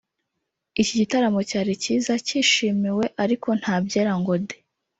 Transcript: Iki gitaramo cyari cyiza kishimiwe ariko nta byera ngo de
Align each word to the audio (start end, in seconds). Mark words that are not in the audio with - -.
Iki 0.81 0.93
gitaramo 0.99 1.39
cyari 1.49 1.73
cyiza 1.83 2.11
kishimiwe 2.27 3.05
ariko 3.23 3.47
nta 3.59 3.75
byera 3.85 4.13
ngo 4.19 4.33
de 4.47 4.55